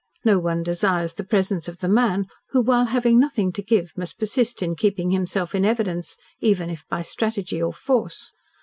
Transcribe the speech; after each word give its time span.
No 0.25 0.39
one 0.39 0.63
desires 0.63 1.13
the 1.13 1.23
presence 1.23 1.67
of 1.67 1.77
the 1.79 1.87
man 1.87 2.25
who 2.49 2.61
while 2.61 2.85
having 2.85 3.19
nothing 3.19 3.51
to 3.51 3.61
give 3.61 3.93
must 3.95 4.17
persist 4.17 4.63
in 4.63 4.75
keeping 4.75 5.11
himself 5.11 5.53
in 5.53 5.63
evidence, 5.63 6.17
even 6.39 6.71
if 6.71 6.83
by 6.89 7.03
strategy 7.03 7.61
or 7.61 7.71
force. 7.71 8.31